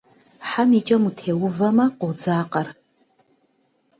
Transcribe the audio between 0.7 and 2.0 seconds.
и кӏэм утеувэмэ,